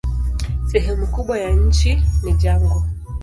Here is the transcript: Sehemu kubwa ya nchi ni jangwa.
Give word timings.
Sehemu 0.67 1.07
kubwa 1.07 1.37
ya 1.39 1.49
nchi 1.53 2.03
ni 2.23 2.33
jangwa. 2.33 2.87